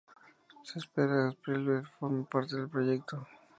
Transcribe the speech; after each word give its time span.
Se 0.63 0.79
espera 0.79 1.15
que 1.29 1.37
Spielberg 1.37 1.85
forme 1.99 2.25
parte 2.25 2.55
del 2.55 2.67
proyecto. 2.67 3.27